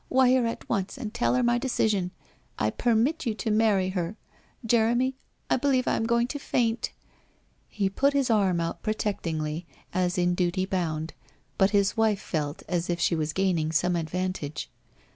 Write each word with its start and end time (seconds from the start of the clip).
'Wire 0.09 0.47
at 0.47 0.67
once 0.67 0.97
and 0.97 1.13
tell 1.13 1.35
her 1.35 1.43
my 1.43 1.59
decision. 1.59 2.09
I 2.57 2.71
permit 2.71 3.27
you 3.27 3.35
to 3.35 3.51
marry 3.51 3.89
her.... 3.89 4.17
Jeremy, 4.65 5.15
I 5.47 5.57
believe 5.57 5.87
I 5.87 5.95
am 5.95 6.07
going 6.07 6.25
to 6.29 6.39
faint!' 6.39 6.91
He 7.67 7.87
put 7.87 8.13
his 8.13 8.31
arm 8.31 8.59
out 8.59 8.81
protectingly, 8.81 9.67
as 9.93 10.17
in 10.17 10.33
duty 10.33 10.65
bound, 10.65 11.13
but 11.59 11.69
his 11.69 11.95
wife 11.95 12.19
felt 12.19 12.63
as 12.67 12.89
if 12.89 12.99
she 12.99 13.13
was 13.15 13.31
gaining 13.31 13.71
some 13.71 13.95
advantage. 13.95 14.71